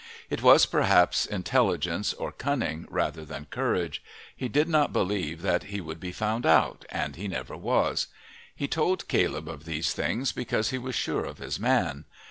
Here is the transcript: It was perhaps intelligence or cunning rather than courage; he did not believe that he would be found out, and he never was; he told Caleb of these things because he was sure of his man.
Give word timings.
It 0.31 0.41
was 0.41 0.65
perhaps 0.65 1.27
intelligence 1.27 2.11
or 2.15 2.31
cunning 2.31 2.87
rather 2.89 3.23
than 3.23 3.45
courage; 3.51 4.01
he 4.35 4.49
did 4.49 4.67
not 4.67 4.91
believe 4.91 5.43
that 5.43 5.65
he 5.65 5.79
would 5.79 5.99
be 5.99 6.11
found 6.11 6.43
out, 6.43 6.85
and 6.89 7.15
he 7.15 7.27
never 7.27 7.55
was; 7.55 8.07
he 8.55 8.67
told 8.67 9.07
Caleb 9.07 9.47
of 9.47 9.65
these 9.65 9.93
things 9.93 10.31
because 10.31 10.71
he 10.71 10.79
was 10.79 10.95
sure 10.95 11.25
of 11.25 11.37
his 11.37 11.59
man. 11.59 12.05